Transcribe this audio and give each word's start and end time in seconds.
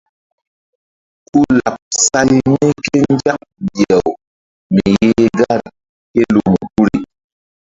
Ku 1.29 1.39
laɓ 1.59 1.75
say 2.03 2.29
mí 2.49 2.57
ké 2.85 2.97
nzak 3.13 3.39
mbih-aw 3.63 4.07
mi 4.73 4.81
yeh 5.01 5.27
gar 5.39 5.61
ké 6.11 6.21
lumu 6.33 6.61
guri. 6.73 6.99